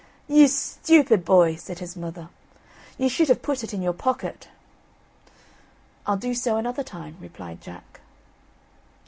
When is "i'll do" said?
6.07-6.33